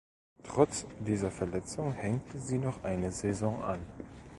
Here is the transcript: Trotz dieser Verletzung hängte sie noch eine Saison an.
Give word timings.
Trotz 0.41 0.87
dieser 0.99 1.29
Verletzung 1.29 1.93
hängte 1.93 2.39
sie 2.39 2.57
noch 2.57 2.83
eine 2.83 3.11
Saison 3.11 3.61
an. 3.61 3.85